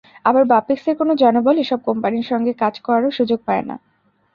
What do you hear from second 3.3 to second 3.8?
পায় না।